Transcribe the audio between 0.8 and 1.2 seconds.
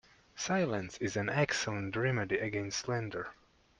is